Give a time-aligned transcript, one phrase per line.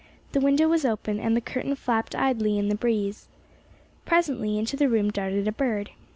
[0.31, 3.27] The window was open and the curtain flapped idly in the breeze.
[4.03, 5.91] Presently into the room darted a bird.